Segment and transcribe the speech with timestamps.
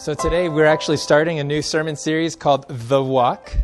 [0.00, 3.54] So today we're actually starting a new sermon series called The Walk.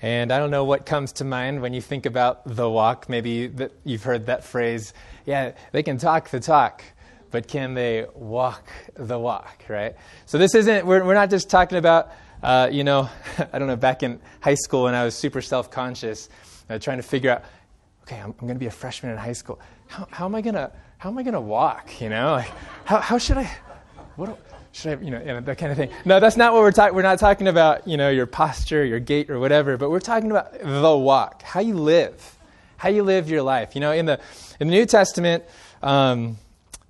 [0.00, 3.10] And I don't know what comes to mind when you think about the walk.
[3.10, 4.94] Maybe that you've heard that phrase.
[5.26, 6.82] Yeah, they can talk the talk,
[7.30, 9.96] but can they walk the walk, right?
[10.24, 12.10] So this isn't, we're, we're not just talking about,
[12.42, 13.10] uh, you know,
[13.52, 16.30] I don't know, back in high school when I was super self conscious,
[16.70, 17.44] uh, trying to figure out,
[18.04, 19.60] okay, I'm, I'm going to be a freshman in high school.
[19.88, 22.32] How, how am I going to, how am I going to walk, you know?
[22.32, 22.50] Like,
[22.86, 23.54] how, how should I,
[24.16, 24.38] what
[24.72, 25.90] should I, you know, you know, that kind of thing.
[26.04, 26.94] No, that's not what we're talking.
[26.94, 29.76] We're not talking about, you know, your posture, your gait, or whatever.
[29.76, 32.38] But we're talking about the walk, how you live,
[32.76, 33.74] how you live your life.
[33.74, 34.20] You know, in the
[34.60, 35.44] in the New Testament,
[35.82, 36.38] um,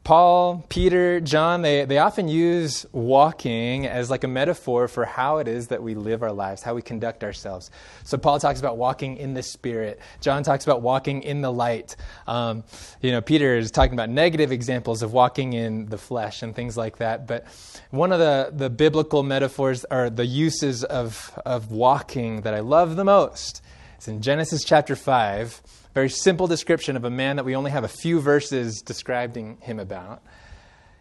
[0.03, 5.47] Paul, Peter, John, they, they often use walking as like a metaphor for how it
[5.47, 7.71] is that we live our lives, how we conduct ourselves.
[8.05, 10.01] So Paul talks about walking in the Spirit.
[10.23, 11.97] John talks about walking in the light.
[12.27, 12.65] Um,
[13.03, 16.79] you know, Peter is talking about negative examples of walking in the flesh and things
[16.79, 17.27] like that.
[17.27, 17.45] But
[17.91, 22.96] one of the, the biblical metaphors or the uses of, of walking that I love
[22.96, 23.63] the most
[23.99, 25.61] is in Genesis chapter 5
[25.95, 29.79] very simple description of a man that we only have a few verses describing him
[29.79, 30.23] about.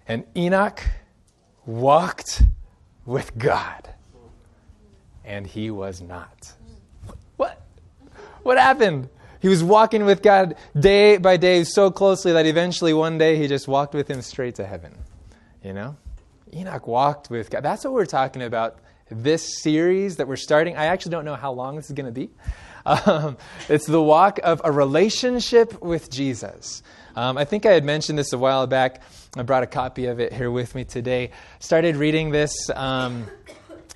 [0.07, 0.83] And Enoch
[1.65, 2.41] walked
[3.05, 3.89] with God,
[5.23, 6.53] and he was not.
[7.37, 7.61] What?
[8.43, 9.09] What happened?
[9.41, 13.47] He was walking with God day by day so closely that eventually one day he
[13.47, 14.97] just walked with him straight to heaven.
[15.63, 15.95] You know?
[16.53, 17.63] Enoch walked with God.
[17.63, 18.79] That's what we're talking about
[19.09, 20.75] this series that we're starting.
[20.75, 22.29] I actually don't know how long this is going to be.
[22.89, 23.37] Um,
[23.67, 26.81] it's the walk of a relationship with Jesus.
[27.15, 29.03] Um, I think I had mentioned this a while back.
[29.37, 31.29] I brought a copy of it here with me today.
[31.59, 32.51] Started reading this.
[32.75, 33.27] Um,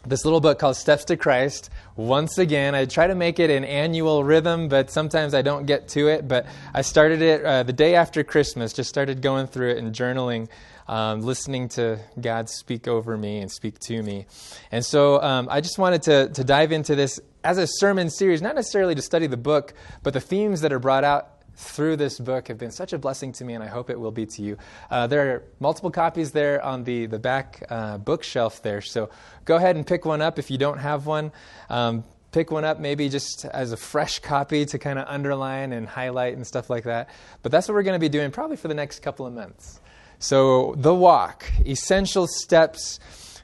[0.06, 1.70] this little book called Steps to Christ.
[1.96, 5.88] Once again, I try to make it an annual rhythm, but sometimes I don't get
[5.90, 6.28] to it.
[6.28, 9.96] But I started it uh, the day after Christmas, just started going through it and
[9.96, 10.50] journaling
[10.88, 14.26] um, listening to God speak over me and speak to me.
[14.72, 18.42] And so um, I just wanted to, to dive into this as a sermon series,
[18.42, 22.20] not necessarily to study the book, but the themes that are brought out through this
[22.20, 24.42] book have been such a blessing to me, and I hope it will be to
[24.42, 24.58] you.
[24.90, 29.10] Uh, there are multiple copies there on the, the back uh, bookshelf there, so
[29.46, 31.32] go ahead and pick one up if you don't have one.
[31.70, 35.88] Um, pick one up maybe just as a fresh copy to kind of underline and
[35.88, 37.10] highlight and stuff like that.
[37.44, 39.80] But that's what we're going to be doing probably for the next couple of months.
[40.24, 42.98] So, the walk, essential steps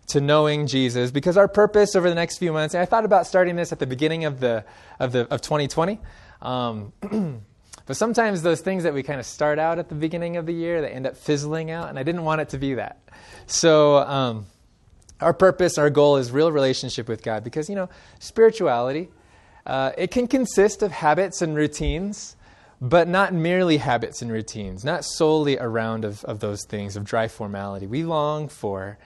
[0.08, 3.28] to knowing Jesus, because our purpose over the next few months, and I thought about
[3.28, 4.64] starting this at the beginning of, the,
[4.98, 6.00] of, the, of 2020.
[6.42, 6.94] Um,
[7.86, 10.54] but sometimes those things that we kind of start out at the beginning of the
[10.54, 13.02] year, they end up fizzling out, and I didn't want it to be that.
[13.46, 14.46] So, um,
[15.20, 19.10] our purpose, our goal is real relationship with God, because, you know, spirituality,
[19.66, 22.38] uh, it can consist of habits and routines
[22.82, 27.28] but not merely habits and routines, not solely around of, of those things of dry
[27.28, 27.88] formality.
[27.88, 28.98] We long for,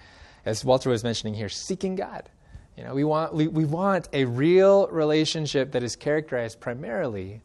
[0.46, 2.30] as Walter was mentioning here, seeking God.
[2.78, 7.42] You know, we want, we, we want a real relationship that is characterized primarily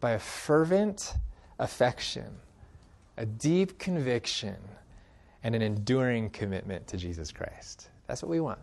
[0.00, 1.14] by a fervent
[1.58, 2.36] affection,
[3.16, 4.56] a deep conviction,
[5.42, 7.88] and an enduring commitment to Jesus Christ.
[8.06, 8.60] That's what we want.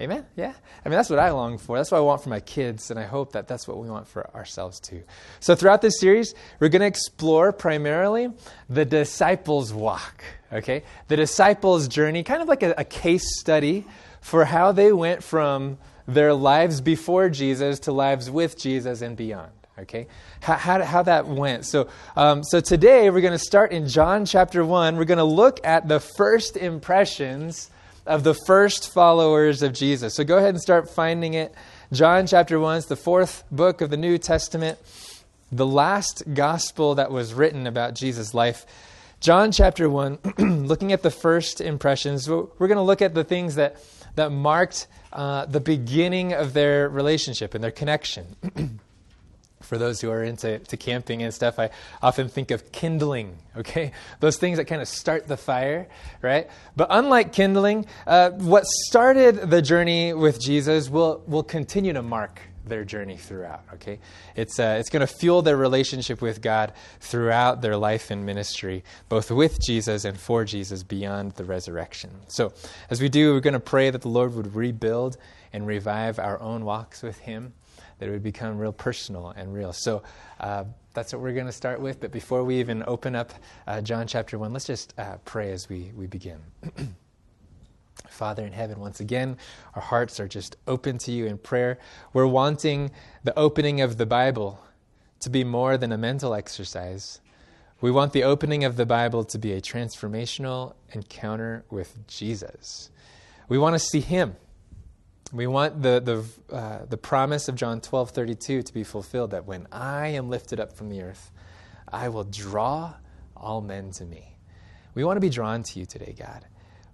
[0.00, 0.24] Amen?
[0.36, 0.52] Yeah?
[0.84, 1.76] I mean, that's what I long for.
[1.76, 4.06] That's what I want for my kids, and I hope that that's what we want
[4.06, 5.02] for ourselves too.
[5.40, 8.30] So, throughout this series, we're going to explore primarily
[8.70, 10.22] the disciples' walk,
[10.52, 10.84] okay?
[11.08, 13.84] The disciples' journey, kind of like a, a case study
[14.20, 19.50] for how they went from their lives before Jesus to lives with Jesus and beyond
[19.78, 20.08] okay
[20.40, 24.26] how, how, how, that went so, um, so today we're going to start in john
[24.26, 27.70] chapter 1 we're going to look at the first impressions
[28.08, 30.14] of the first followers of Jesus.
[30.14, 31.54] So go ahead and start finding it.
[31.92, 34.78] John chapter 1 is the fourth book of the New Testament,
[35.52, 38.66] the last gospel that was written about Jesus' life.
[39.20, 40.18] John chapter 1,
[40.66, 43.76] looking at the first impressions, we're going to look at the things that,
[44.14, 48.80] that marked uh, the beginning of their relationship and their connection.
[49.68, 51.68] for those who are into to camping and stuff, I
[52.02, 53.92] often think of kindling, okay?
[54.18, 55.88] Those things that kind of start the fire,
[56.22, 56.48] right?
[56.74, 62.40] But unlike kindling, uh, what started the journey with Jesus will, will continue to mark
[62.64, 63.98] their journey throughout, okay?
[64.36, 68.84] It's, uh, it's going to fuel their relationship with God throughout their life and ministry,
[69.10, 72.10] both with Jesus and for Jesus beyond the resurrection.
[72.28, 72.54] So,
[72.88, 75.18] as we do, we're going to pray that the Lord would rebuild
[75.52, 77.52] and revive our own walks with Him
[77.98, 79.72] that it would become real personal and real.
[79.72, 80.02] So
[80.40, 80.64] uh,
[80.94, 82.00] that's what we're going to start with.
[82.00, 83.32] But before we even open up
[83.66, 86.38] uh, John chapter 1, let's just uh, pray as we, we begin.
[88.08, 89.36] Father in heaven, once again,
[89.74, 91.78] our hearts are just open to you in prayer.
[92.12, 92.90] We're wanting
[93.24, 94.60] the opening of the Bible
[95.20, 97.20] to be more than a mental exercise.
[97.80, 102.90] We want the opening of the Bible to be a transformational encounter with Jesus.
[103.48, 104.36] We want to see him.
[105.32, 106.00] We want the,
[106.50, 110.30] the, uh, the promise of John 12 32 to be fulfilled that when I am
[110.30, 111.30] lifted up from the earth,
[111.86, 112.94] I will draw
[113.36, 114.36] all men to me.
[114.94, 116.46] We want to be drawn to you today, God.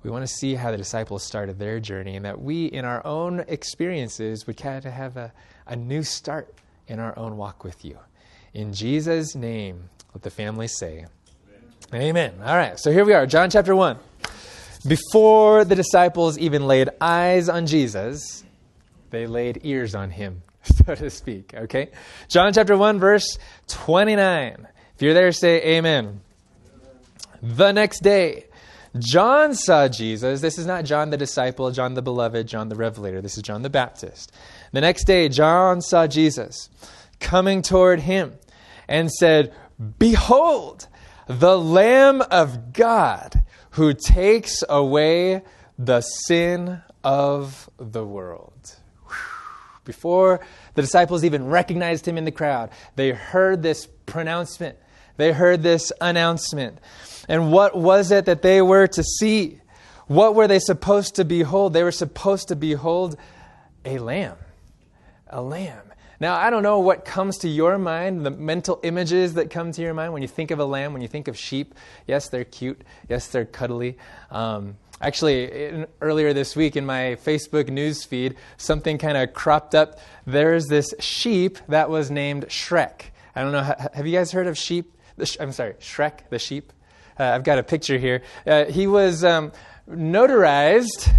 [0.03, 3.05] We want to see how the disciples started their journey and that we, in our
[3.07, 5.33] own experiences, would kind of have a,
[5.67, 6.53] a new start
[6.89, 7.99] in our own walk with you.
[8.53, 11.07] In Jesus' name, let the family say,
[11.93, 12.03] Amen.
[12.03, 12.35] Amen.
[12.45, 13.97] All right, so here we are, John chapter 1.
[14.87, 18.45] Before the disciples even laid eyes on Jesus,
[19.11, 21.55] they laid ears on him, so to speak.
[21.55, 21.91] Okay?
[22.29, 23.39] John chapter 1, verse
[23.69, 24.67] 29.
[24.95, 26.21] If you're there, say amen.
[27.43, 28.47] The next day,
[28.99, 30.41] John saw Jesus.
[30.41, 33.21] This is not John the disciple, John the beloved, John the revelator.
[33.21, 34.33] This is John the Baptist.
[34.73, 36.69] The next day, John saw Jesus
[37.21, 38.35] coming toward him
[38.89, 39.53] and said,
[39.99, 40.87] Behold,
[41.27, 45.43] the Lamb of God who takes away
[45.79, 48.77] the sin of the world.
[49.85, 50.41] Before
[50.75, 54.79] the disciples even recognized him in the crowd, they heard this pronouncement
[55.17, 56.79] they heard this announcement.
[57.29, 59.61] And what was it that they were to see?
[60.07, 61.73] What were they supposed to behold?
[61.73, 63.17] They were supposed to behold
[63.85, 64.37] a lamb.
[65.29, 65.84] A lamb.
[66.21, 69.83] Now, I don't know what comes to your mind, the mental images that come to
[69.83, 71.75] your mind when you think of a lamb, when you think of sheep.
[72.07, 72.83] Yes, they're cute.
[73.09, 73.99] Yes, they're cuddly.
[74.31, 79.75] Um, actually, in, earlier this week in my Facebook news feed, something kind of cropped
[79.75, 79.99] up.
[80.27, 83.11] There's this sheep that was named Shrek.
[83.35, 84.95] I don't know, have you guys heard of sheep?
[85.17, 86.73] the, I'm sorry, Shrek the sheep.
[87.19, 88.23] Uh, I've got a picture here.
[88.47, 89.53] Uh, he was um,
[89.89, 91.13] notarized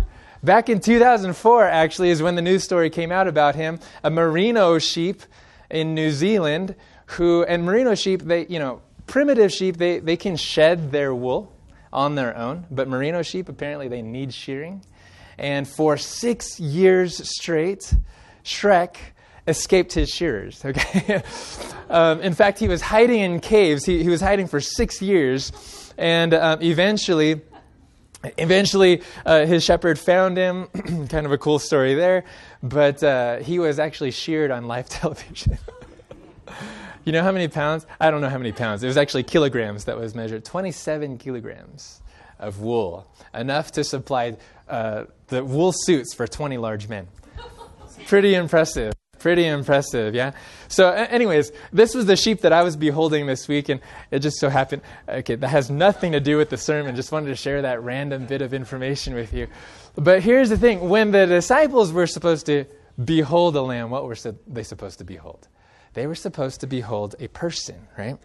[0.43, 3.79] back in 2004, actually, is when the news story came out about him.
[4.03, 5.23] A merino sheep
[5.69, 6.75] in New Zealand
[7.07, 11.53] who, and merino sheep, they, you know, primitive sheep, they, they can shed their wool
[11.93, 14.83] on their own, but merino sheep, apparently, they need shearing.
[15.37, 17.93] And for six years straight,
[18.43, 18.95] Shrek
[19.47, 20.63] escaped his shearers.
[20.65, 21.21] Okay,
[21.89, 23.85] um, in fact, he was hiding in caves.
[23.85, 25.51] He, he was hiding for six years,
[25.97, 27.41] and um, eventually.
[28.37, 30.67] Eventually, uh, his shepherd found him.
[31.09, 32.23] kind of a cool story there,
[32.63, 35.57] but uh, he was actually sheared on live television.
[37.03, 37.85] you know how many pounds?
[37.99, 38.83] I don't know how many pounds.
[38.83, 40.45] It was actually kilograms that was measured.
[40.45, 42.01] 27 kilograms
[42.39, 44.37] of wool, enough to supply
[44.67, 47.07] uh, the wool suits for 20 large men.
[48.07, 48.94] Pretty impressive.
[49.19, 50.31] Pretty impressive, yeah?
[50.67, 53.79] So, anyways, this was the sheep that I was beholding this week, and
[54.11, 56.95] it just so happened, okay, that has nothing to do with the sermon.
[56.95, 59.47] Just wanted to share that random bit of information with you.
[59.95, 62.65] But here's the thing when the disciples were supposed to
[63.03, 64.15] behold a lamb, what were
[64.47, 65.47] they supposed to behold?
[65.93, 68.17] They were supposed to behold a person, right?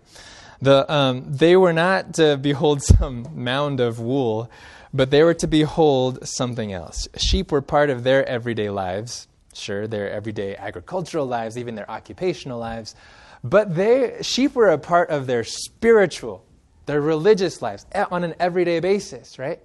[0.61, 4.51] The, um, they were not to behold some mound of wool,
[4.93, 7.09] but they were to behold something else.
[7.17, 12.59] Sheep were part of their everyday lives sure, their everyday agricultural lives, even their occupational
[12.59, 12.95] lives,
[13.43, 16.45] but they, sheep were a part of their spiritual,
[16.87, 19.61] their religious lives eh, on an everyday basis, right?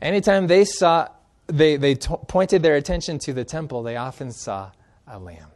[0.00, 1.08] Anytime they saw,
[1.46, 4.70] they, they t- pointed their attention to the temple, they often saw
[5.06, 5.48] a lamb.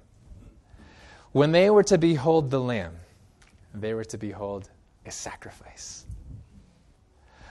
[1.32, 2.96] When they were to behold the lamb,
[3.72, 4.69] they were to behold
[5.06, 6.04] a sacrifice.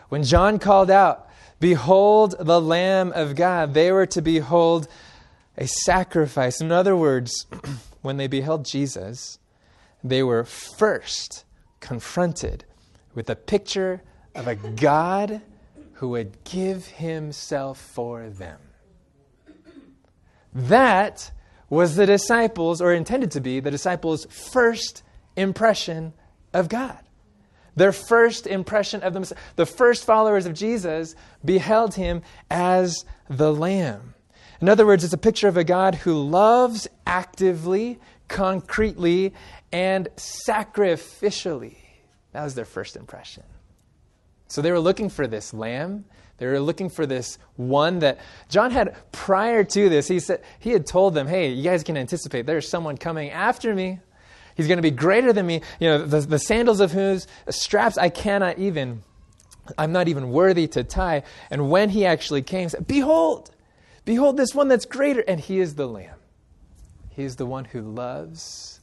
[0.10, 1.30] When John called out,
[1.62, 4.88] Behold the Lamb of God, they were to behold
[5.58, 6.62] a sacrifice.
[6.62, 7.46] In other words,
[8.02, 9.40] when they beheld Jesus,
[10.04, 11.46] they were first
[11.80, 12.66] confronted
[13.14, 14.02] with a picture
[14.36, 15.42] of a God
[15.94, 18.60] who would give himself for them.
[20.54, 21.32] That
[21.70, 25.04] was the disciples, or intended to be the disciples' first
[25.36, 26.14] impression
[26.54, 27.00] of God.
[27.76, 29.42] Their first impression of themselves.
[29.56, 31.16] The first followers of Jesus
[31.46, 34.14] beheld him as the Lamb.
[34.62, 39.34] In other words, it's a picture of a God who loves actively, concretely,
[39.72, 41.78] and sacrificially.
[42.34, 43.44] That was their first impression.
[44.48, 46.06] So they were looking for this lamb.
[46.38, 50.08] They were looking for this one that John had prior to this.
[50.08, 53.74] He said he had told them, "Hey, you guys can anticipate there's someone coming after
[53.74, 54.00] me.
[54.56, 55.62] He's going to be greater than me.
[55.80, 59.04] You know, the, the sandals of whose straps I cannot even,
[59.78, 63.52] I'm not even worthy to tie." And when he actually came, he said, "Behold,
[64.06, 65.22] Behold, this one that's greater.
[65.22, 66.18] And he is the Lamb.
[67.10, 68.80] He is the one who loves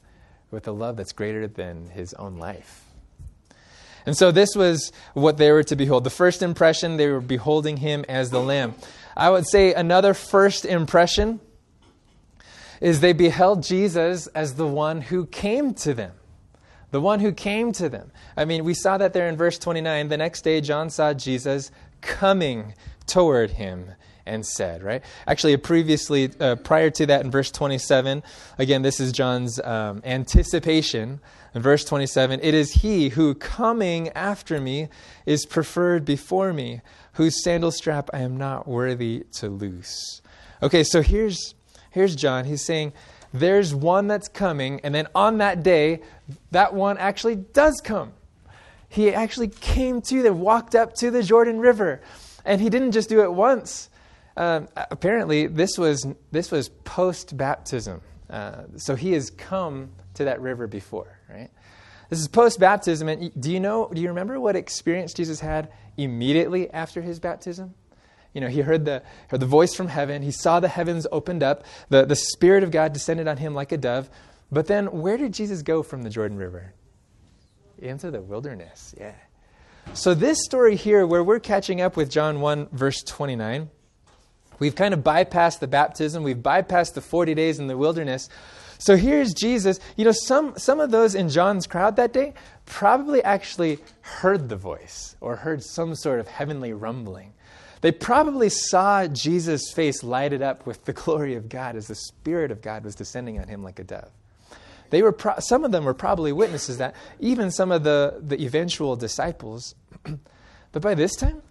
[0.51, 2.85] with a love that's greater than his own life.
[4.07, 6.05] And so this was what they were to behold.
[6.05, 8.75] The first impression, they were beholding him as the Lamb.
[9.17, 11.41] I would say another first impression
[12.81, 16.13] is they beheld Jesus as the one who came to them.
[16.91, 18.11] The one who came to them.
[18.37, 20.09] I mean, we saw that there in verse 29.
[20.09, 21.71] The next day, John saw Jesus
[22.01, 22.75] coming
[23.07, 23.91] toward him
[24.29, 25.03] and said, right?
[25.27, 28.23] Actually, previously, uh, prior to that in verse 27,
[28.59, 31.21] again, this is John's um, anticipation.
[31.55, 34.89] In verse 27, it is he who coming after me
[35.27, 36.83] is preferred before me,
[37.15, 40.23] whose sandal strap I am not worthy to loose.
[40.63, 41.55] Okay, so here's,
[41.91, 42.45] here's John.
[42.45, 42.93] He's saying,
[43.33, 46.01] there's one that's coming, and then on that day,
[46.51, 48.13] that one actually does come.
[48.89, 52.01] He actually came to them, walked up to the Jordan River.
[52.45, 53.88] And he didn't just do it once.
[54.39, 58.01] Um, apparently, this was, this was post baptism.
[58.31, 61.51] Uh, so he has come to that river before, right?
[62.09, 63.09] This is post baptism.
[63.09, 67.75] And do you know, do you remember what experience Jesus had immediately after his baptism?
[68.33, 70.23] You know, he heard the, heard the voice from heaven.
[70.23, 71.65] He saw the heavens opened up.
[71.89, 74.09] The, the Spirit of God descended on him like a dove.
[74.53, 76.75] But then, where did Jesus go from the Jordan River?
[77.79, 79.15] Into the wilderness, yeah.
[79.95, 83.71] So, this story here, where we're catching up with John 1, verse 29,
[84.59, 88.29] we've kind of bypassed the baptism, we've bypassed the 40 days in the wilderness.
[88.81, 89.81] So, here's Jesus.
[89.97, 92.35] You know, some, some of those in John's crowd that day
[92.65, 97.33] probably actually heard the voice or heard some sort of heavenly rumbling.
[97.81, 102.51] They probably saw Jesus' face lighted up with the glory of God as the Spirit
[102.51, 104.11] of God was descending on him like a dove.
[104.91, 108.43] They were pro- some of them were probably witnesses that, even some of the, the
[108.45, 109.75] eventual disciples.
[110.73, 111.43] but by this time,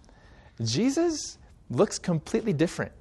[0.62, 1.38] Jesus
[1.70, 2.92] looks completely different.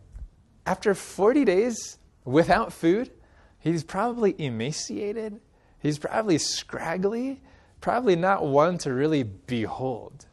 [0.68, 3.10] After 40 days without food,
[3.58, 5.40] he's probably emaciated.
[5.80, 7.42] He's probably scraggly,
[7.80, 10.26] probably not one to really behold.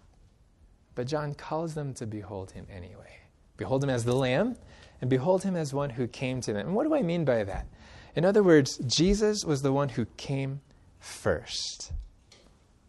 [0.97, 3.21] But John calls them to behold him anyway.
[3.57, 4.57] Behold him as the Lamb,
[5.01, 6.67] and behold him as one who came to them.
[6.67, 7.69] And what do I mean by that?
[8.17, 10.63] In other words, Jesus was the one who came
[10.99, 11.93] first.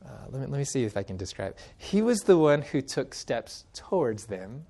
[0.03, 1.55] Uh, let, me, let me see if I can describe.
[1.77, 4.65] He was the one who took steps towards them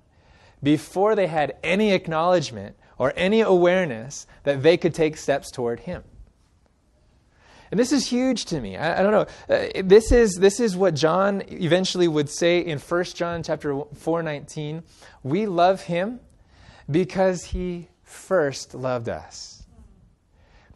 [0.62, 6.02] before they had any acknowledgement or any awareness that they could take steps toward him.
[7.70, 8.76] And this is huge to me.
[8.76, 9.54] I, I don't know.
[9.54, 14.82] Uh, this, is, this is what John eventually would say in 1 John chapter 4.19.
[15.22, 16.20] We love him
[16.90, 19.64] because he first loved us.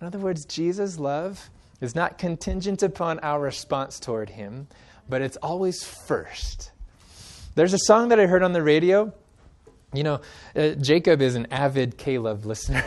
[0.01, 4.67] In other words, Jesus' love is not contingent upon our response toward him,
[5.09, 6.73] but it's always first.
[7.55, 9.13] There's a song that I heard on the radio.
[9.93, 10.21] You know,
[10.55, 12.85] uh, Jacob is an avid K-LOVE listener.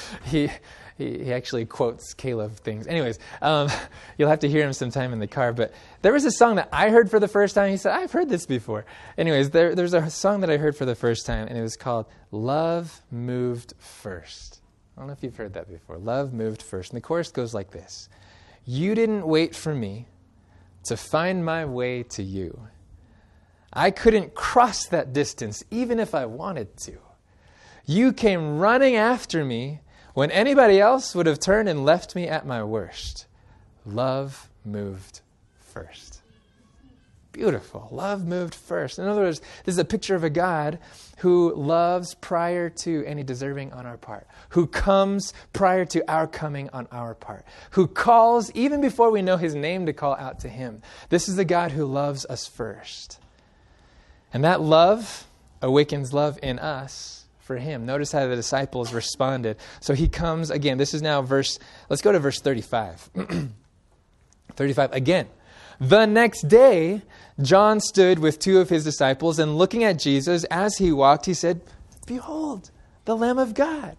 [0.24, 0.48] he,
[0.96, 2.86] he, he, actually quotes K-LOVE things.
[2.86, 3.68] Anyways, um,
[4.18, 5.52] you'll have to hear him sometime in the car.
[5.52, 7.70] But there was a song that I heard for the first time.
[7.70, 8.86] He said, I've heard this before.
[9.18, 11.76] Anyways, there, there's a song that I heard for the first time, and it was
[11.76, 14.62] called Love Moved First.
[14.98, 15.96] I don't know if you've heard that before.
[15.96, 16.90] Love moved first.
[16.90, 18.08] And the chorus goes like this
[18.64, 20.08] You didn't wait for me
[20.86, 22.58] to find my way to you.
[23.78, 26.98] I couldn't cross that distance even if I wanted to.
[27.86, 29.80] You came running after me
[30.14, 33.26] when anybody else would have turned and left me at my worst.
[33.86, 35.20] Love moved
[35.60, 36.18] first
[37.38, 37.88] beautiful.
[37.92, 38.98] Love moved first.
[38.98, 40.80] In other words, this is a picture of a God
[41.18, 46.68] who loves prior to any deserving on our part, who comes prior to our coming
[46.72, 50.48] on our part, who calls even before we know his name to call out to
[50.48, 50.82] him.
[51.10, 53.20] This is the God who loves us first.
[54.32, 55.26] And that love
[55.62, 57.86] awakens love in us for him.
[57.86, 59.56] Notice how the disciples responded.
[59.80, 60.78] So he comes again.
[60.78, 61.58] This is now verse,
[61.88, 63.10] let's go to verse 35.
[64.54, 65.28] 35 again.
[65.80, 67.02] The next day,
[67.40, 71.34] John stood with two of his disciples, and looking at Jesus as he walked, he
[71.34, 71.60] said,
[72.06, 72.70] Behold,
[73.04, 73.96] the Lamb of God.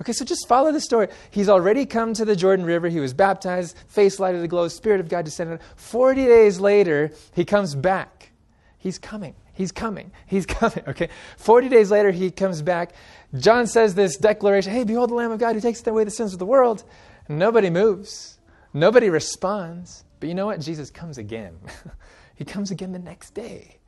[0.00, 1.08] Okay, so just follow the story.
[1.30, 2.88] He's already come to the Jordan River.
[2.88, 5.60] He was baptized, face lighted aglow, Spirit of God descended.
[5.76, 8.30] Forty days later, he comes back.
[8.78, 9.34] He's coming.
[9.58, 10.12] He's coming.
[10.24, 10.84] He's coming.
[10.86, 11.08] Okay.
[11.36, 12.92] Forty days later, he comes back.
[13.34, 16.32] John says this declaration Hey, behold the Lamb of God who takes away the sins
[16.32, 16.84] of the world.
[17.28, 18.38] Nobody moves,
[18.72, 20.04] nobody responds.
[20.20, 20.60] But you know what?
[20.60, 21.58] Jesus comes again.
[22.36, 23.78] he comes again the next day.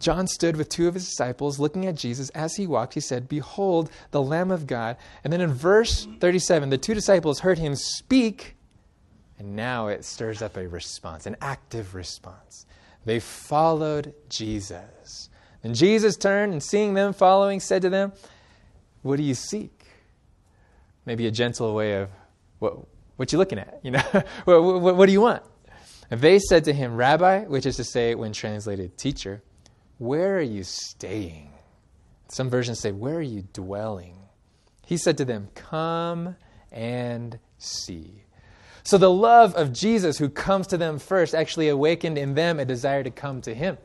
[0.00, 2.94] John stood with two of his disciples, looking at Jesus as he walked.
[2.94, 4.96] He said, Behold, the Lamb of God.
[5.22, 8.56] And then in verse 37, the two disciples heard him speak,
[9.38, 12.66] and now it stirs up a response, an active response.
[13.06, 15.30] They followed Jesus.
[15.64, 18.12] And Jesus turned and seeing them following, said to them,
[19.02, 19.72] What do you seek?
[21.06, 22.10] Maybe a gentle way of,
[22.58, 22.76] What,
[23.16, 23.80] what you looking at?
[23.82, 24.00] You know,
[24.44, 25.42] what, what, what do you want?
[26.10, 29.42] And they said to him, Rabbi, which is to say, when translated, teacher,
[29.98, 31.52] where are you staying?
[32.28, 34.18] Some versions say, Where are you dwelling?
[34.84, 36.36] He said to them, Come
[36.72, 38.25] and see.
[38.86, 42.64] So the love of Jesus, who comes to them first, actually awakened in them a
[42.64, 43.78] desire to come to him.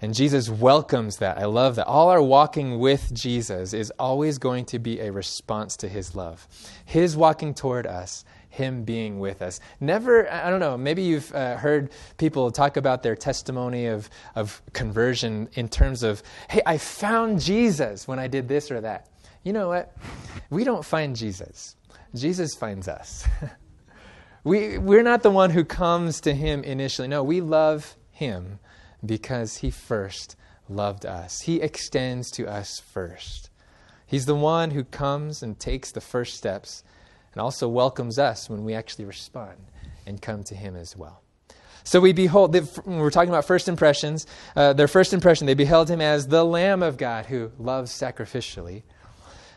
[0.00, 1.36] And Jesus welcomes that.
[1.36, 1.88] I love that.
[1.88, 6.46] All our walking with Jesus is always going to be a response to his love.
[6.84, 9.58] His walking toward us, him being with us.
[9.80, 14.62] Never, I don't know, maybe you've uh, heard people talk about their testimony of, of
[14.74, 19.08] conversion in terms of, hey, I found Jesus when I did this or that.
[19.42, 19.96] You know what?
[20.50, 21.74] We don't find Jesus,
[22.14, 23.26] Jesus finds us.
[24.44, 27.08] we, we're not the one who comes to him initially.
[27.08, 28.58] No, we love him
[29.04, 30.36] because he first
[30.68, 31.42] loved us.
[31.42, 33.50] He extends to us first.
[34.06, 36.84] He's the one who comes and takes the first steps
[37.32, 39.56] and also welcomes us when we actually respond
[40.06, 41.22] and come to him as well.
[41.84, 42.54] So we behold,
[42.86, 44.26] we're talking about first impressions.
[44.54, 48.82] Uh, their first impression, they beheld him as the Lamb of God who loves sacrificially.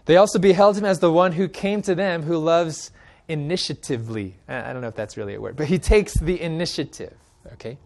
[0.06, 2.92] They also beheld him as the one who came to them who loves
[3.28, 4.36] initiatively.
[4.48, 7.16] I don't know if that's really a word, but he takes the initiative,
[7.54, 7.78] okay?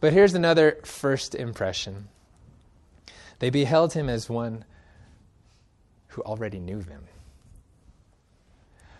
[0.00, 2.08] But here's another first impression
[3.38, 4.64] they beheld him as one
[6.08, 7.04] who already knew them.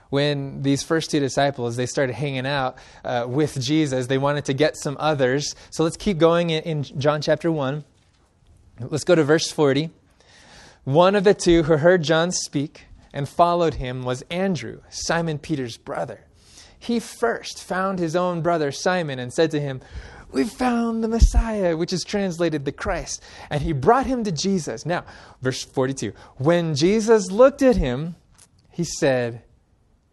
[0.09, 4.55] When these first two disciples they started hanging out uh, with Jesus, they wanted to
[4.55, 5.55] get some others.
[5.71, 7.85] So let's keep going in, in John chapter one.
[8.81, 9.91] Let's go to verse forty.
[10.85, 15.77] One of the two who heard John speak and followed him was Andrew, Simon Peter's
[15.77, 16.27] brother.
[16.79, 19.81] He first found his own brother Simon and said to him,
[20.33, 23.23] "We've found the Messiah, which is translated the Christ.
[23.51, 24.87] And he brought him to Jesus.
[24.87, 25.05] Now,
[25.43, 26.13] verse 42.
[26.37, 28.17] When Jesus looked at him,
[28.71, 29.43] he said,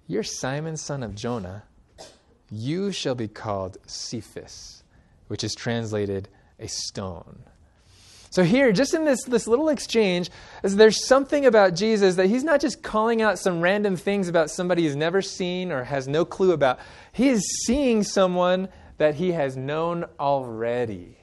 [0.07, 1.63] You're Simon, son of Jonah.
[2.49, 4.83] You shall be called Cephas,
[5.27, 6.27] which is translated
[6.59, 7.43] a stone.
[8.29, 10.29] So, here, just in this, this little exchange,
[10.61, 14.83] there's something about Jesus that he's not just calling out some random things about somebody
[14.83, 16.79] he's never seen or has no clue about.
[17.11, 21.17] He is seeing someone that he has known already.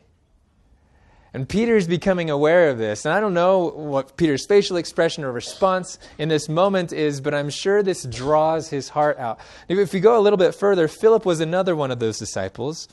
[1.34, 3.04] And Peter's becoming aware of this.
[3.04, 7.34] And I don't know what Peter's facial expression or response in this moment is, but
[7.34, 9.40] I'm sure this draws his heart out.
[9.68, 12.86] If we go a little bit further, Philip was another one of those disciples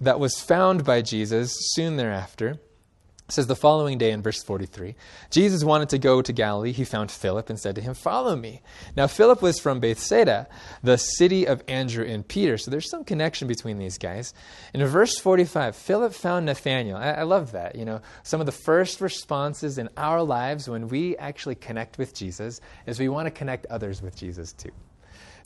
[0.00, 2.60] that was found by Jesus soon thereafter.
[3.30, 4.96] It says the following day in verse 43
[5.30, 6.72] Jesus wanted to go to Galilee.
[6.72, 8.60] He found Philip and said to him, Follow me.
[8.96, 10.48] Now, Philip was from Bethsaida,
[10.82, 12.58] the city of Andrew and Peter.
[12.58, 14.34] So there's some connection between these guys.
[14.74, 16.96] In verse 45, Philip found Nathanael.
[16.96, 17.76] I, I love that.
[17.76, 22.12] You know, some of the first responses in our lives when we actually connect with
[22.12, 24.72] Jesus is we want to connect others with Jesus too.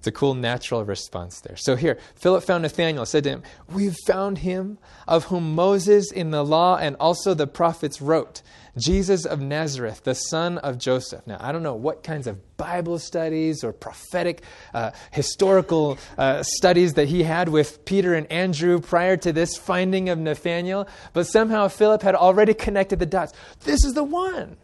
[0.05, 1.57] It's a cool natural response there.
[1.57, 4.77] So here, Philip found Nathanael, said to him, We've found him
[5.09, 8.43] of whom Moses in the law and also the prophets wrote,
[8.77, 11.27] Jesus of Nazareth, the son of Joseph.
[11.27, 14.43] Now, I don't know what kinds of Bible studies or prophetic,
[14.75, 20.11] uh, historical uh, studies that he had with Peter and Andrew prior to this finding
[20.11, 23.33] of Nathanael, but somehow Philip had already connected the dots.
[23.61, 24.59] This is the one.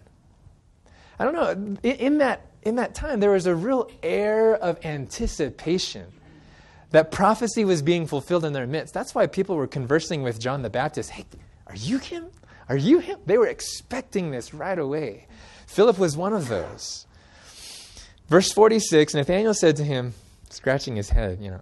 [1.18, 1.48] I don't know.
[1.48, 6.06] In, in that in that time, there was a real air of anticipation
[6.90, 8.92] that prophecy was being fulfilled in their midst.
[8.92, 11.10] That's why people were conversing with John the Baptist.
[11.10, 11.24] Hey,
[11.66, 12.26] are you him?
[12.68, 13.18] Are you him?
[13.26, 15.26] They were expecting this right away.
[15.66, 17.06] Philip was one of those.
[18.28, 20.14] Verse 46 Nathanael said to him,
[20.50, 21.60] scratching his head, you know,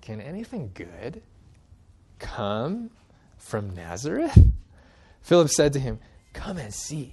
[0.00, 1.22] can anything good
[2.18, 2.90] come
[3.38, 4.38] from Nazareth?
[5.22, 6.00] Philip said to him,
[6.32, 7.12] Come and see.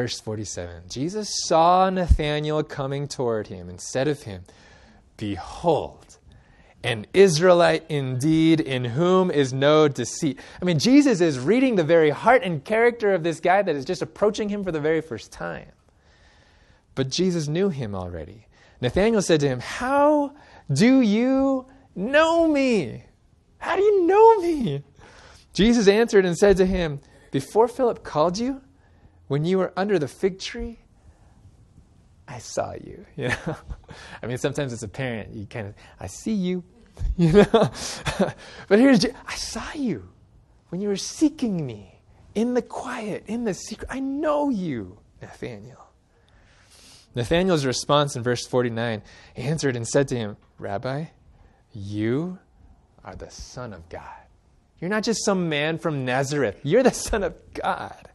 [0.00, 4.44] Verse 47 Jesus saw Nathanael coming toward him and said of him,
[5.18, 6.16] Behold,
[6.82, 10.40] an Israelite indeed, in whom is no deceit.
[10.62, 13.84] I mean, Jesus is reading the very heart and character of this guy that is
[13.84, 15.70] just approaching him for the very first time.
[16.94, 18.46] But Jesus knew him already.
[18.80, 20.32] Nathanael said to him, How
[20.72, 23.04] do you know me?
[23.58, 24.82] How do you know me?
[25.52, 27.00] Jesus answered and said to him,
[27.32, 28.62] Before Philip called you,
[29.30, 30.80] when you were under the fig tree,
[32.26, 33.06] I saw you.
[33.16, 33.56] You know,
[34.24, 36.64] I mean, sometimes as a parent, you kind of, I see you,
[37.16, 37.44] you know.
[38.68, 40.08] but here's, I saw you
[40.70, 42.00] when you were seeking me
[42.34, 43.88] in the quiet, in the secret.
[43.88, 45.92] I know you, Nathanael.
[47.14, 49.00] Nathanael's response in verse 49
[49.36, 51.04] answered and said to him, Rabbi,
[51.72, 52.40] you
[53.04, 54.02] are the Son of God.
[54.80, 58.09] You're not just some man from Nazareth, you're the Son of God.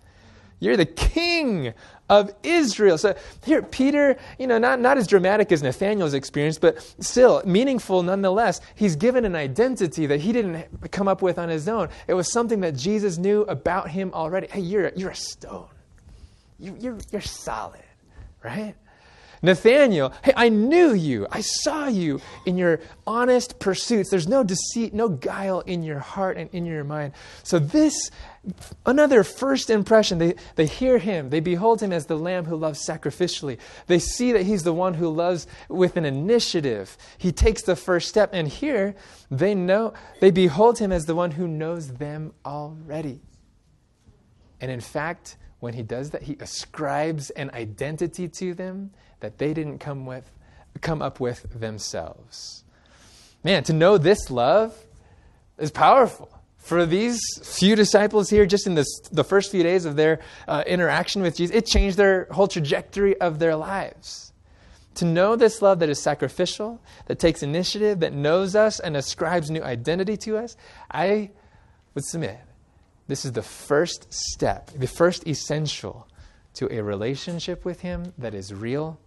[0.60, 1.74] You're the king
[2.10, 2.98] of Israel.
[2.98, 8.04] So here, Peter, you know, not, not as dramatic as Nathanael's experience, but still meaningful
[8.04, 8.62] nonetheless.
[8.76, 11.90] He's given an identity that he didn't come up with on his own.
[12.08, 14.48] It was something that Jesus knew about him already.
[14.48, 15.68] Hey, you're, you're a stone.
[16.60, 17.84] You, you're, you're solid,
[18.44, 18.76] right?
[19.46, 21.28] Nathanael, hey, I knew you.
[21.32, 24.10] I saw you in your honest pursuits.
[24.10, 27.14] There's no deceit, no guile in your heart and in your mind.
[27.44, 28.12] So, this,
[28.86, 31.30] another first impression, they, they hear him.
[31.30, 33.58] They behold him as the lamb who loves sacrificially.
[33.88, 36.98] They see that he's the one who loves with an initiative.
[37.18, 38.32] He takes the first step.
[38.34, 38.96] And here,
[39.32, 43.22] they know, they behold him as the one who knows them already.
[44.60, 49.52] And in fact, when he does that, he ascribes an identity to them that they
[49.52, 50.32] didn't come with
[50.82, 52.64] come up with themselves.
[53.44, 54.78] Man, to know this love
[55.58, 56.30] is powerful.
[56.58, 60.64] For these few disciples here, just in this, the first few days of their uh,
[60.68, 64.34] interaction with Jesus, it changed their whole trajectory of their lives.
[64.96, 69.50] To know this love that is sacrificial, that takes initiative, that knows us and ascribes
[69.50, 70.56] new identity to us,
[70.92, 71.32] I
[71.96, 72.45] would submit
[73.08, 76.08] this is the first step, the first essential
[76.56, 79.00] to a relationship with Him that is real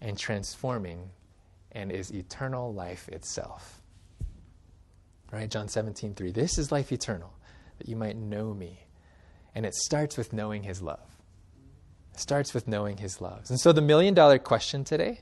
[0.00, 1.10] and transforming
[1.72, 3.80] and is eternal life itself.
[5.30, 5.50] Right?
[5.50, 6.30] John 17, 3.
[6.32, 7.32] This is life eternal,
[7.78, 8.86] that you might know me.
[9.54, 11.16] And it starts with knowing His love.
[12.14, 13.44] It starts with knowing His love.
[13.48, 15.20] And so the million dollar question today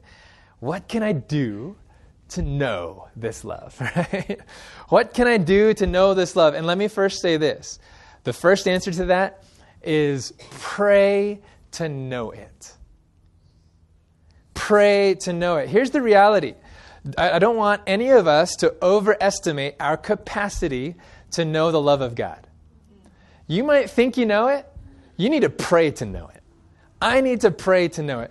[0.60, 1.76] what can I do
[2.30, 4.40] to know this love, right?
[4.88, 6.54] what can I do to know this love?
[6.54, 7.78] And let me first say this.
[8.24, 9.44] The first answer to that
[9.82, 11.40] is pray
[11.72, 12.72] to know it.
[14.54, 15.68] Pray to know it.
[15.68, 16.54] Here's the reality
[17.16, 20.96] I, don't want any of us to overestimate our capacity
[21.32, 22.46] to know the love of God.
[23.46, 24.66] You might think you know it,
[25.16, 26.42] you need to pray to know it.
[27.00, 28.30] I need to pray to know it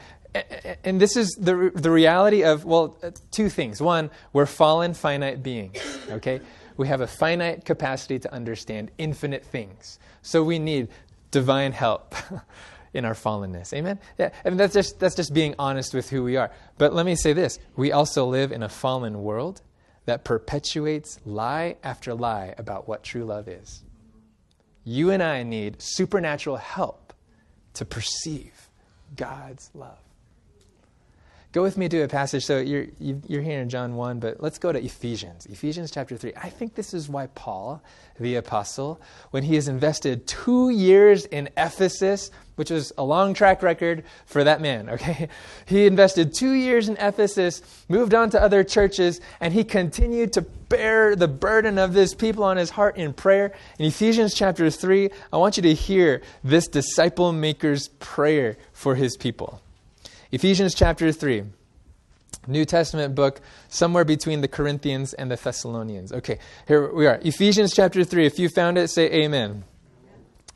[0.83, 3.81] and this is the, the reality of, well, uh, two things.
[3.81, 5.77] One, we're fallen, finite beings,
[6.09, 6.41] okay?
[6.77, 9.99] We have a finite capacity to understand infinite things.
[10.21, 10.89] So we need
[11.31, 12.15] divine help
[12.93, 13.73] in our fallenness.
[13.73, 13.99] Amen?
[14.17, 16.51] Yeah, I mean, that's just, that's just being honest with who we are.
[16.77, 19.61] But let me say this we also live in a fallen world
[20.05, 23.83] that perpetuates lie after lie about what true love is.
[24.83, 27.13] You and I need supernatural help
[27.75, 28.69] to perceive
[29.15, 29.99] God's love.
[31.51, 32.45] Go with me to a passage.
[32.45, 35.47] So you're, you're here in John 1, but let's go to Ephesians.
[35.47, 36.33] Ephesians chapter 3.
[36.35, 37.81] I think this is why Paul,
[38.19, 43.63] the apostle, when he has invested two years in Ephesus, which was a long track
[43.63, 45.27] record for that man, okay?
[45.65, 50.43] He invested two years in Ephesus, moved on to other churches, and he continued to
[50.43, 53.53] bear the burden of this people on his heart in prayer.
[53.79, 59.17] In Ephesians chapter 3, I want you to hear this disciple maker's prayer for his
[59.17, 59.63] people.
[60.31, 61.43] Ephesians chapter 3.
[62.47, 66.13] New Testament book, somewhere between the Corinthians and the Thessalonians.
[66.13, 67.19] Okay, here we are.
[67.23, 68.25] Ephesians chapter 3.
[68.25, 69.63] If you found it, say amen.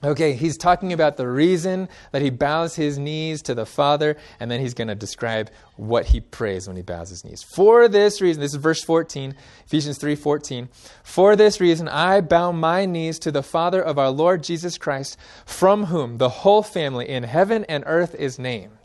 [0.04, 4.52] Okay, he's talking about the reason that he bows his knees to the Father, and
[4.52, 7.42] then he's going to describe what he prays when he bows his knees.
[7.42, 9.34] For this reason, this is verse 14,
[9.66, 10.70] Ephesians 3 14.
[11.04, 15.18] For this reason, I bow my knees to the Father of our Lord Jesus Christ,
[15.46, 18.83] from whom the whole family in heaven and earth is named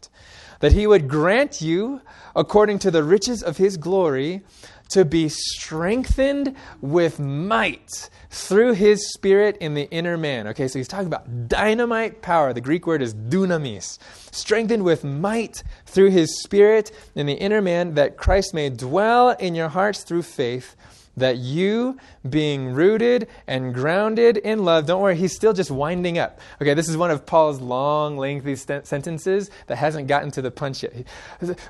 [0.61, 2.01] that he would grant you,
[2.35, 4.43] according to the riches of his glory,
[4.89, 10.47] to be strengthened with might through his spirit in the inner man.
[10.49, 12.53] Okay, so he's talking about dynamite power.
[12.53, 13.99] The Greek word is dunamis.
[14.33, 19.55] Strengthened with might through his spirit in the inner man, that Christ may dwell in
[19.55, 20.75] your hearts through faith
[21.19, 26.41] that you, being rooted and grounded in love, don't worry, he's still just winding up.
[26.61, 30.51] Okay, this is one of Paul's long, lengthy st- sentences that hasn't gotten to the
[30.51, 30.93] punch yet.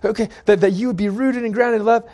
[0.04, 2.08] Okay, that, that you would be rooted and grounded in love.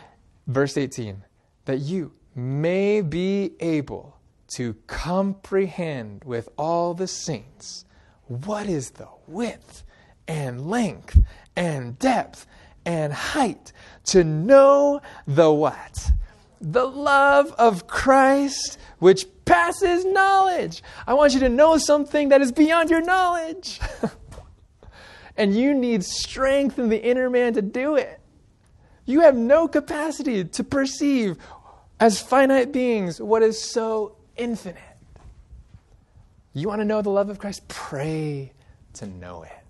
[0.46, 1.22] Verse 18,
[1.64, 4.16] that you may be able
[4.54, 7.84] to comprehend with all the saints
[8.26, 9.84] what is the width
[10.26, 11.18] and length
[11.56, 12.46] and depth
[12.86, 13.72] and height,
[14.04, 16.12] to know the what?
[16.64, 20.82] The love of Christ, which passes knowledge.
[21.06, 23.80] I want you to know something that is beyond your knowledge.
[25.36, 28.20] and you need strength in the inner man to do it.
[29.04, 31.36] You have no capacity to perceive,
[32.00, 34.80] as finite beings, what is so infinite.
[36.54, 37.68] You want to know the love of Christ?
[37.68, 38.52] Pray
[38.94, 39.63] to know it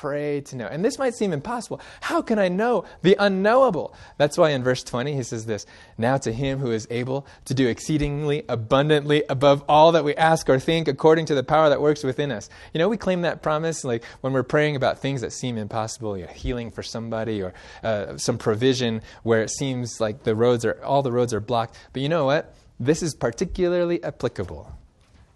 [0.00, 0.66] pray to know.
[0.66, 1.78] And this might seem impossible.
[2.00, 3.94] How can I know the unknowable?
[4.16, 5.66] That's why in verse 20 he says this
[5.98, 10.48] Now to him who is able to do exceedingly abundantly above all that we ask
[10.48, 12.48] or think according to the power that works within us.
[12.72, 16.16] You know, we claim that promise like when we're praying about things that seem impossible,
[16.16, 20.64] you know, healing for somebody or uh, some provision where it seems like the roads
[20.64, 21.76] are, all the roads are blocked.
[21.92, 22.54] But you know what?
[22.78, 24.72] This is particularly applicable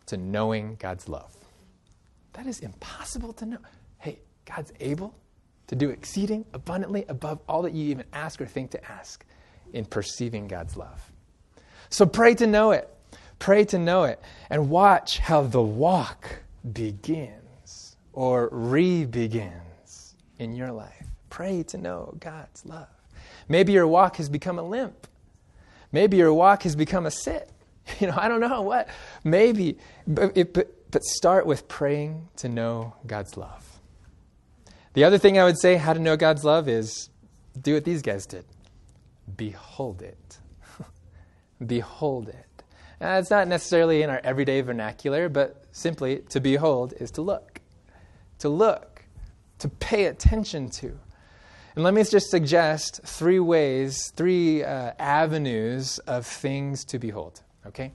[0.06, 1.36] to knowing God's love.
[2.32, 3.58] That is impossible to know.
[4.44, 5.14] God's able
[5.66, 9.24] to do exceeding abundantly above all that you even ask or think to ask
[9.72, 11.10] in perceiving God's love.
[11.88, 12.88] So pray to know it.
[13.38, 14.20] Pray to know it.
[14.50, 16.40] And watch how the walk
[16.72, 21.06] begins or re begins in your life.
[21.30, 22.88] Pray to know God's love.
[23.48, 25.06] Maybe your walk has become a limp.
[25.92, 27.50] Maybe your walk has become a sit.
[28.00, 28.88] You know, I don't know what.
[29.24, 29.76] Maybe.
[30.06, 33.63] But, it, but, but start with praying to know God's love.
[34.94, 37.10] The other thing I would say how to know God's love is
[37.60, 38.44] do what these guys did
[39.36, 40.38] behold it.
[41.66, 42.62] behold it.
[43.00, 47.60] Now, it's not necessarily in our everyday vernacular, but simply to behold is to look.
[48.38, 49.04] To look,
[49.58, 50.98] to pay attention to.
[51.74, 57.42] And let me just suggest three ways, three uh, avenues of things to behold.
[57.66, 57.92] Okay?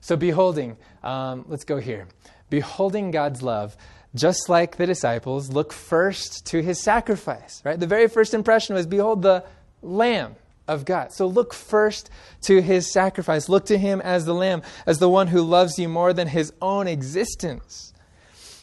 [0.00, 2.08] So, beholding, um, let's go here.
[2.48, 3.76] Beholding God's love
[4.14, 7.78] just like the disciples, look first to his sacrifice, right?
[7.78, 9.44] The very first impression was, Behold, the
[9.82, 11.12] Lamb of God.
[11.12, 12.10] So look first
[12.42, 13.48] to his sacrifice.
[13.48, 16.52] Look to him as the Lamb, as the one who loves you more than his
[16.60, 17.92] own existence.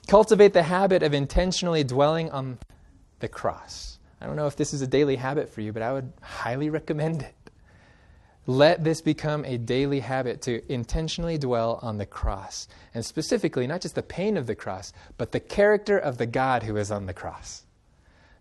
[0.08, 2.60] Cultivate the habit of intentionally dwelling on
[3.20, 4.00] the cross.
[4.22, 6.70] I don't know if this is a daily habit for you, but I would highly
[6.70, 7.35] recommend it.
[8.48, 12.68] Let this become a daily habit to intentionally dwell on the cross.
[12.94, 16.64] And specifically, not just the pain of the cross, but the character of the God
[16.64, 17.64] who is on the cross.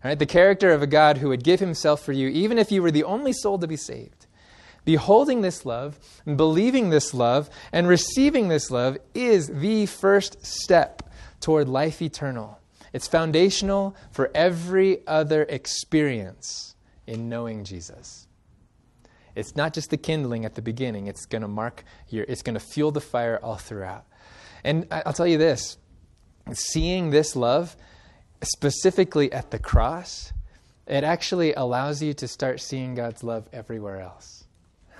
[0.03, 0.19] Right?
[0.19, 2.91] The character of a God who would give himself for you, even if you were
[2.91, 4.27] the only soul to be saved.
[4.83, 11.01] Beholding this love, and believing this love, and receiving this love is the first step
[11.39, 12.59] toward life eternal.
[12.93, 16.75] It's foundational for every other experience
[17.07, 18.24] in knowing Jesus.
[19.35, 22.53] It's not just the kindling at the beginning, it's going to mark your, it's going
[22.53, 24.05] to fuel the fire all throughout.
[24.63, 25.77] And I'll tell you this
[26.53, 27.75] seeing this love
[28.43, 30.31] specifically at the cross,
[30.87, 34.45] it actually allows you to start seeing God's love everywhere else.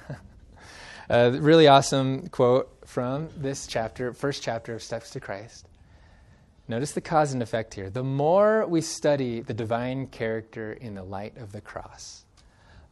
[1.10, 5.68] a really awesome quote from this chapter, first chapter of Steps to Christ.
[6.68, 7.92] Notice the cause and effect here.
[7.92, 12.25] The more we study the divine character in the light of the cross,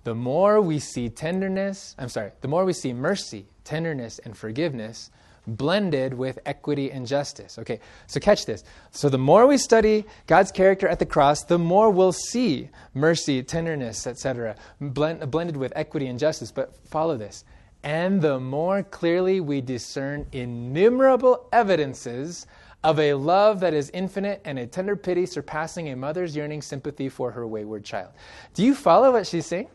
[0.04, 5.12] the more we see tenderness, I'm sorry, the more we see mercy, tenderness, and forgiveness,
[5.48, 7.58] blended with equity and justice.
[7.60, 8.64] Okay, so catch this.
[8.92, 13.44] So the more we study God's character at the cross, the more we'll see mercy,
[13.44, 16.52] tenderness, etc., blend, blended with equity and justice.
[16.52, 17.44] But follow this.
[17.84, 22.48] And the more clearly we discern innumerable evidences
[22.84, 27.10] of a love that is infinite and a tender pity surpassing a mother's yearning sympathy
[27.10, 28.12] for her wayward child.
[28.54, 29.68] Do you follow what she's saying?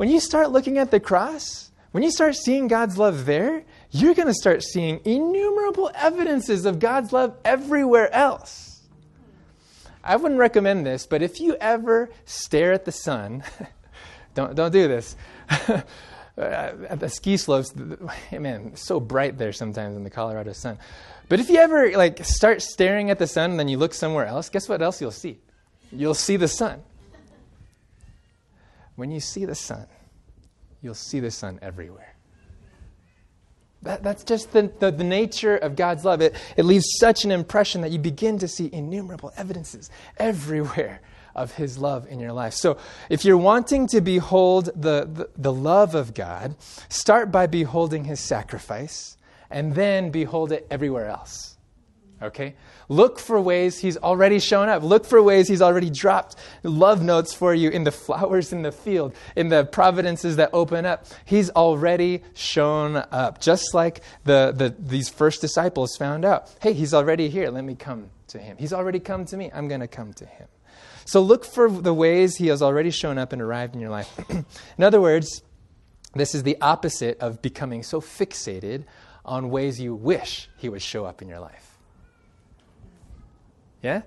[0.00, 4.14] When you start looking at the cross, when you start seeing God's love there, you're
[4.14, 8.80] going to start seeing innumerable evidences of God's love everywhere else.
[10.02, 13.42] I wouldn't recommend this, but if you ever stare at the sun,
[14.34, 15.16] don't, don't do this.
[15.50, 15.84] at
[16.98, 17.74] the ski slopes,
[18.32, 20.78] man, it's so bright there sometimes in the Colorado sun.
[21.28, 24.24] But if you ever like start staring at the sun and then you look somewhere
[24.24, 25.40] else, guess what else you'll see?
[25.92, 26.84] You'll see the sun.
[29.00, 29.86] When you see the sun,
[30.82, 32.14] you'll see the sun everywhere.
[33.80, 36.20] That, that's just the, the, the, nature of God's love.
[36.20, 41.00] It, it leaves such an impression that you begin to see innumerable evidences everywhere
[41.34, 42.52] of His love in your life.
[42.52, 42.76] So,
[43.08, 46.56] if you're wanting to behold the, the, the love of God,
[46.90, 49.16] start by beholding His sacrifice
[49.50, 51.56] and then behold it everywhere else.
[52.22, 52.54] Okay?
[52.88, 54.82] Look for ways he's already shown up.
[54.82, 58.72] Look for ways he's already dropped love notes for you in the flowers in the
[58.72, 61.06] field, in the providences that open up.
[61.24, 66.54] He's already shown up, just like the, the, these first disciples found out.
[66.60, 67.50] Hey, he's already here.
[67.50, 68.56] Let me come to him.
[68.58, 69.50] He's already come to me.
[69.52, 70.48] I'm going to come to him.
[71.04, 74.18] So look for the ways he has already shown up and arrived in your life.
[74.30, 75.42] in other words,
[76.14, 78.84] this is the opposite of becoming so fixated
[79.24, 81.69] on ways you wish he would show up in your life.
[83.82, 84.02] Yeah?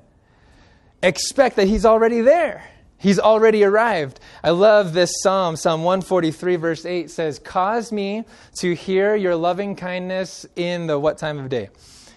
[1.01, 2.63] Expect that He's already there.
[3.03, 4.21] He's already arrived.
[4.41, 5.57] I love this psalm.
[5.57, 8.23] Psalm 143, verse 8 says, Cause me
[8.59, 11.69] to hear your loving kindness in the what time of day?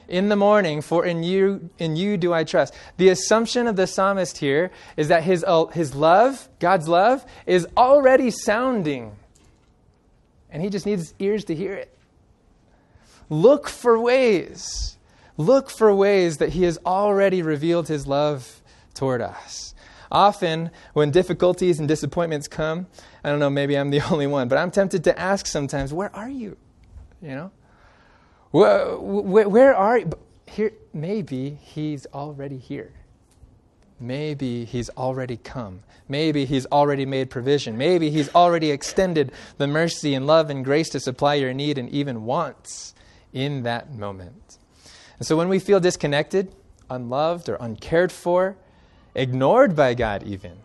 [0.07, 2.73] In the morning, for in you, in you do I trust.
[2.99, 7.67] The assumption of the psalmist here is that his, uh, his love, God's love, is
[7.77, 9.17] already sounding.
[10.53, 11.93] And he just needs his ears to hear it.
[13.29, 14.96] Look for ways
[15.37, 18.63] Look for ways that He has already revealed His love
[18.95, 19.75] toward us.
[20.11, 22.87] Often, when difficulties and disappointments come,
[23.25, 26.15] I don't know, maybe I'm the only one, but I'm tempted to ask sometimes, where
[26.15, 26.57] are you?
[27.21, 27.51] You know?
[28.51, 30.11] Where, where, are you?
[30.47, 32.93] Here, maybe He's already here.
[33.99, 35.81] maybe He's already come.
[36.09, 37.77] Maybe He's already made provision.
[37.77, 41.91] Maybe He's already extended the mercy and love and grace to supply your need and
[41.91, 42.95] even wants
[43.33, 44.59] in that moment.
[45.19, 46.55] And so when we feel disconnected,
[46.91, 48.57] unloved, or uncared for,
[49.15, 50.59] ignored by God, even,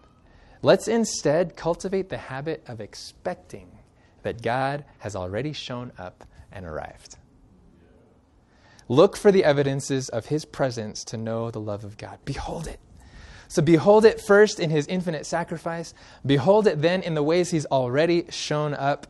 [0.61, 3.79] let's instead cultivate the habit of expecting
[4.23, 7.17] that God has already shown up and arrived.
[8.87, 12.19] Look for the evidences of his presence to know the love of God.
[12.25, 12.79] Behold it.
[13.47, 15.93] So, behold it first in his infinite sacrifice.
[16.25, 19.07] Behold it then in the ways he's already shown up.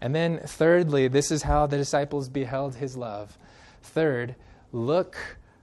[0.00, 3.38] And then, thirdly, this is how the disciples beheld his love.
[3.82, 4.34] Third,
[4.72, 5.16] look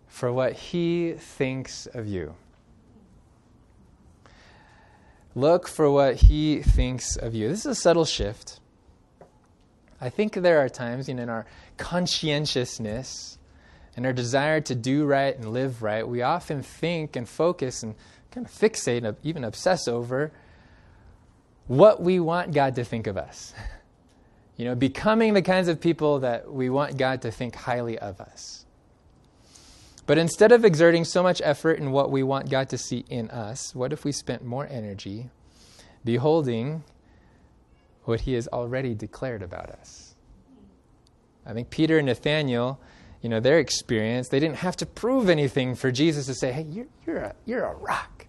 [0.07, 2.35] for what he thinks of you.
[5.35, 7.49] Look for what he thinks of you.
[7.49, 8.59] This is a subtle shift.
[10.01, 11.45] I think there are times you know, in our
[11.77, 13.37] conscientiousness
[13.95, 17.95] and our desire to do right and live right, we often think and focus and
[18.31, 20.31] kind of fixate and even obsess over
[21.67, 23.53] what we want God to think of us.
[24.57, 28.19] You know, becoming the kinds of people that we want God to think highly of
[28.19, 28.65] us.
[30.09, 33.29] But instead of exerting so much effort in what we want God to see in
[33.29, 35.29] us, what if we spent more energy
[36.03, 36.83] beholding
[38.05, 40.15] what He has already declared about us?
[41.45, 42.79] I think Peter and Nathanael,
[43.21, 46.63] you know, their experience, they didn't have to prove anything for Jesus to say, hey,
[46.63, 48.25] you're, you're, a, you're a rock.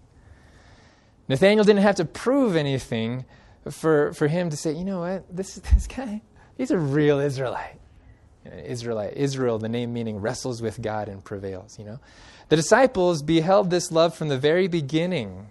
[1.27, 3.25] Nathanael didn't have to prove anything
[3.71, 6.21] for, for him to say, you know what, this, this guy,
[6.59, 7.80] he's a real Israelite.
[8.45, 11.99] Israelite, Israel, the name meaning wrestles with God and prevails, you know.
[12.49, 15.47] The disciples beheld this love from the very beginning.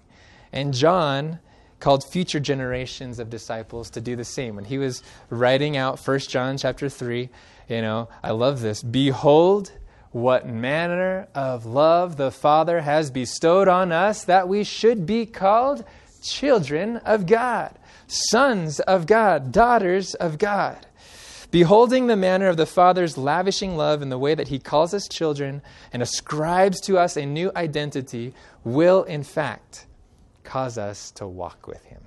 [0.52, 1.38] And John
[1.78, 4.54] called future generations of disciples to do the same.
[4.54, 7.30] When he was writing out 1 John chapter 3,
[7.68, 8.82] you know, I love this.
[8.82, 9.72] Behold,
[10.10, 15.84] what manner of love the Father has bestowed on us that we should be called
[16.22, 20.86] children of God, sons of God, daughters of God.
[21.50, 25.08] Beholding the manner of the Father's lavishing love in the way that He calls us
[25.08, 29.86] children and ascribes to us a new identity, will in fact
[30.44, 32.02] cause us to walk with Him.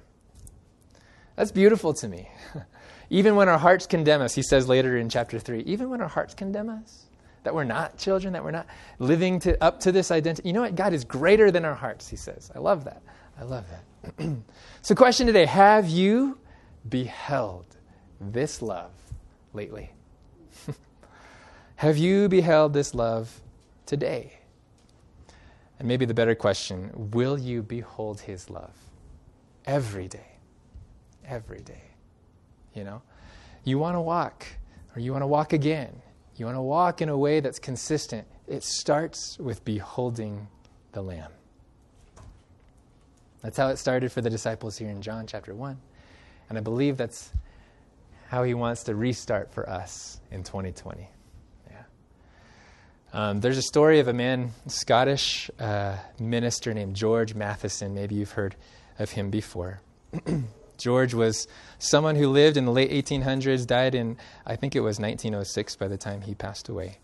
[1.35, 2.29] That's beautiful to me.
[3.09, 6.07] even when our hearts condemn us, He says later in chapter 3, even when our
[6.07, 7.07] hearts condemn us,
[7.43, 8.67] that we're not children, that we're not
[8.99, 10.47] living to, up to this identity.
[10.47, 10.75] You know what?
[10.75, 12.49] God is greater than our hearts, he says.
[12.55, 13.01] I love that.
[13.37, 14.29] I love that.
[14.81, 16.37] so, question today Have you
[16.87, 17.65] beheld
[18.21, 18.91] this love
[19.53, 19.91] lately?
[21.75, 23.41] Have you beheld this love
[23.85, 24.39] today?
[25.79, 28.75] And maybe the better question will you behold his love
[29.65, 30.37] every day?
[31.25, 31.83] Every day.
[32.73, 33.01] You know?
[33.63, 34.45] You want to walk,
[34.95, 36.01] or you want to walk again
[36.35, 40.47] you want to walk in a way that's consistent, it starts with beholding
[40.91, 41.31] the Lamb.
[43.41, 45.77] That's how it started for the disciples here in John chapter 1.
[46.49, 47.31] And I believe that's
[48.33, 51.07] how he wants to restart for us in 2020.
[51.69, 51.83] Yeah.
[53.13, 57.93] Um, there's a story of a man, Scottish uh, minister named George Matheson.
[57.93, 58.55] Maybe you've heard
[58.97, 59.81] of him before.
[60.79, 64.17] George was someone who lived in the late 1800s, died in,
[64.47, 66.97] I think it was 1906 by the time he passed away.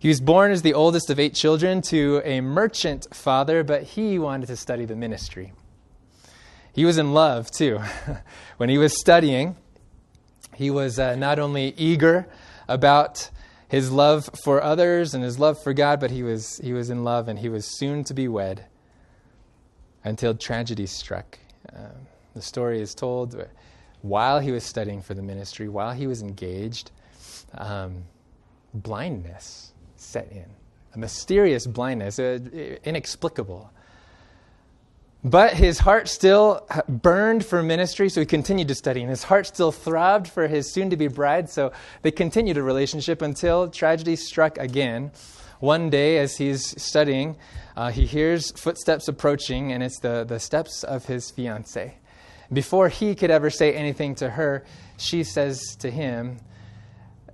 [0.00, 4.18] He was born as the oldest of eight children to a merchant father, but he
[4.18, 5.52] wanted to study the ministry.
[6.72, 7.78] He was in love, too.
[8.56, 9.56] when he was studying,
[10.54, 12.26] he was uh, not only eager
[12.68, 13.30] about
[13.68, 17.04] his love for others and his love for God, but he was, he was in
[17.04, 18.66] love and he was soon to be wed
[20.04, 21.38] until tragedy struck.
[21.74, 23.46] Um, the story is told
[24.02, 26.90] while he was studying for the ministry, while he was engaged,
[27.54, 28.04] um,
[28.74, 30.46] blindness set in.
[30.94, 32.38] A mysterious blindness, uh,
[32.84, 33.70] inexplicable.
[35.24, 39.46] But his heart still burned for ministry, so he continued to study, and his heart
[39.46, 41.70] still throbbed for his soon to be bride, so
[42.02, 45.12] they continued a relationship until tragedy struck again.
[45.60, 47.36] One day, as he's studying,
[47.76, 51.92] uh, he hears footsteps approaching, and it's the, the steps of his fiancee.
[52.52, 54.64] Before he could ever say anything to her,
[54.96, 56.38] she says to him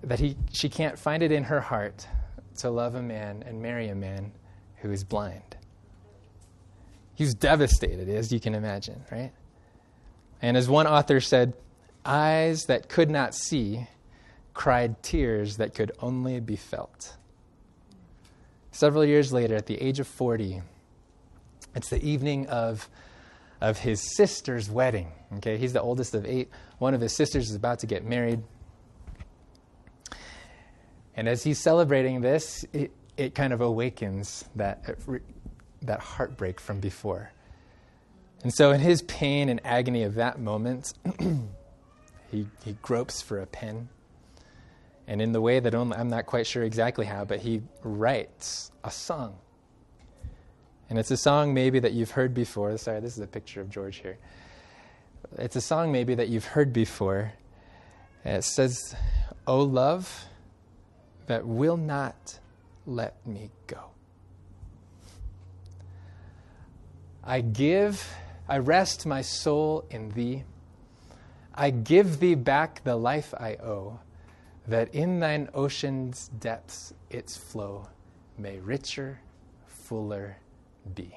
[0.03, 2.07] that he, she can't find it in her heart
[2.59, 4.33] to love a man and marry a man
[4.77, 5.58] who is blind.
[7.19, 9.33] He's devastated, as you can imagine, right?
[10.41, 11.53] And as one author said,
[12.05, 13.89] eyes that could not see
[14.55, 17.17] cried tears that could only be felt.
[18.71, 20.63] Several years later, at the age of 40,
[21.75, 22.89] it's the evening of
[23.61, 25.11] of his sister's wedding.
[25.39, 26.49] Okay, he's the oldest of eight.
[26.79, 28.45] One of his sisters is about to get married.
[31.17, 35.19] And as he's celebrating this, it, it kind of awakens that uh,
[35.83, 37.33] that heartbreak from before.
[38.43, 40.93] And so, in his pain and agony of that moment,
[42.31, 43.89] he, he gropes for a pen.
[45.09, 48.71] And in the way that only, I'm not quite sure exactly how, but he writes
[48.85, 49.39] a song.
[50.91, 52.77] And it's a song maybe that you've heard before.
[52.79, 54.19] Sorry, this is a picture of George here.
[55.37, 57.33] It's a song maybe that you've heard before.
[58.25, 58.95] it says,
[59.47, 60.27] O love
[61.27, 62.39] that will not
[62.87, 63.91] let me go.
[67.29, 68.11] I give,
[68.49, 70.45] I rest my soul in thee.
[71.55, 74.01] I give thee back the life I owe,
[74.67, 77.89] that in thine ocean's depths its flow
[78.39, 79.21] may richer,
[79.67, 80.39] fuller
[80.95, 81.15] be.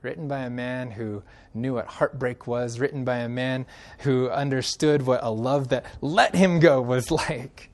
[0.00, 1.22] Written by a man who
[1.52, 3.66] knew what heartbreak was, written by a man
[3.98, 7.70] who understood what a love that let him go was like.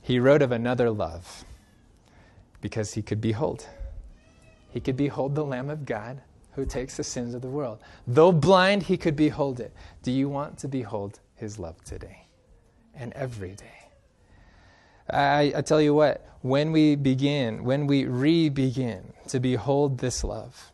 [0.00, 1.44] He wrote of another love
[2.60, 3.66] because he could behold.
[4.70, 6.20] He could behold the Lamb of God
[6.52, 7.78] who takes the sins of the world.
[8.06, 9.74] Though blind, he could behold it.
[10.02, 12.26] Do you want to behold his love today
[12.94, 13.90] and every day?
[15.10, 20.24] I, I tell you what, when we begin, when we re begin to behold this
[20.24, 20.72] love,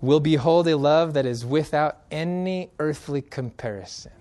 [0.00, 4.12] we'll behold a love that is without any earthly comparison.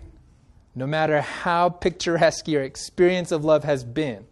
[0.76, 4.26] No matter how picturesque your experience of love has been,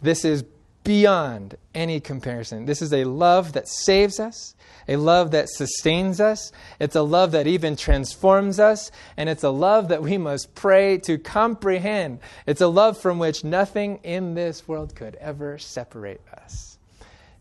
[0.00, 0.44] this is
[0.84, 2.64] beyond any comparison.
[2.64, 4.54] This is a love that saves us,
[4.88, 9.50] a love that sustains us, it's a love that even transforms us, and it's a
[9.50, 12.20] love that we must pray to comprehend.
[12.46, 16.78] It's a love from which nothing in this world could ever separate us.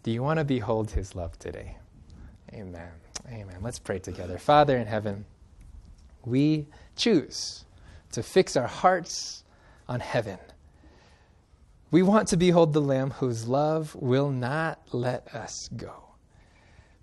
[0.03, 1.77] Do you want to behold his love today?
[2.53, 2.91] Amen.
[3.27, 3.57] Amen.
[3.61, 4.37] Let's pray together.
[4.37, 5.25] Father in heaven,
[6.25, 7.63] we choose
[8.11, 9.43] to fix our hearts
[9.87, 10.39] on heaven
[11.91, 16.09] we want to behold the Lamb whose love will not let us go.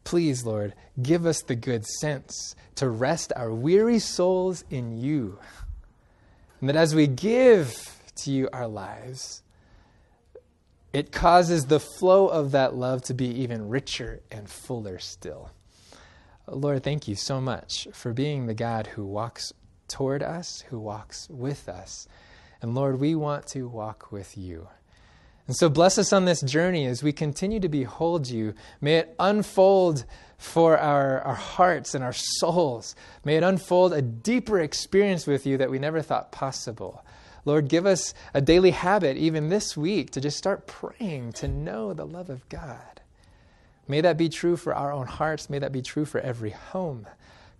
[0.04, 5.38] Please, Lord, give us the good sense to rest our weary souls in you.
[6.60, 9.42] And that as we give to you our lives,
[10.92, 15.50] it causes the flow of that love to be even richer and fuller still.
[16.46, 19.52] Lord, thank you so much for being the God who walks
[19.88, 22.06] toward us, who walks with us.
[22.62, 24.68] And Lord, we want to walk with you.
[25.46, 28.54] And so bless us on this journey as we continue to behold you.
[28.80, 30.04] May it unfold
[30.38, 32.96] for our, our hearts and our souls.
[33.24, 37.04] May it unfold a deeper experience with you that we never thought possible.
[37.44, 41.94] Lord, give us a daily habit, even this week, to just start praying to know
[41.94, 43.00] the love of God.
[43.86, 45.48] May that be true for our own hearts.
[45.48, 47.06] May that be true for every home.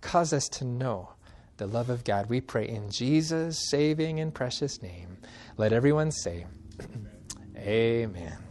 [0.01, 1.11] Cause us to know
[1.57, 2.29] the love of God.
[2.29, 5.17] We pray in Jesus' saving and precious name.
[5.57, 6.45] Let everyone say,
[7.57, 8.46] Amen.